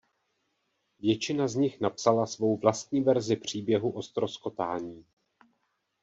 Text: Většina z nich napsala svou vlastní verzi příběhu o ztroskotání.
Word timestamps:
Většina 0.99 1.47
z 1.47 1.55
nich 1.55 1.81
napsala 1.81 2.27
svou 2.27 2.57
vlastní 2.57 3.01
verzi 3.01 3.35
příběhu 3.35 3.91
o 3.91 4.01
ztroskotání. 4.01 5.05